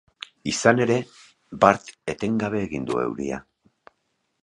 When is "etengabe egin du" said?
2.15-3.01